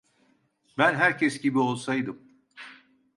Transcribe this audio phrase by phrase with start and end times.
[0.77, 2.21] Ben herkes gibi olsaydım…